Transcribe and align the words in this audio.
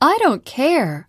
I 0.00 0.18
don't 0.20 0.44
care. 0.44 1.08